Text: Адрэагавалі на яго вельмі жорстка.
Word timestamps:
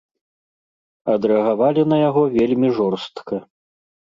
Адрэагавалі 1.17 1.81
на 1.91 1.97
яго 2.09 2.23
вельмі 2.37 2.69
жорстка. 2.79 3.35